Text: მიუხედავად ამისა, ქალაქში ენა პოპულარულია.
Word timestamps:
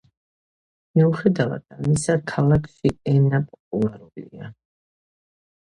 მიუხედავად 0.99 1.65
ამისა, 1.77 2.15
ქალაქში 2.33 2.93
ენა 3.15 3.45
პოპულარულია. 3.53 4.53